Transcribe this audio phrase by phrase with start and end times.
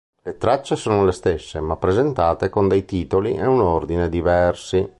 [0.23, 4.89] Le tracce sono le stesse, ma presentate con dei titoli e un ordine diversi.